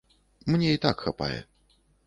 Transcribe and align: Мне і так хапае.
Мне 0.53 0.71
і 0.77 0.81
так 0.87 1.05
хапае. 1.09 1.39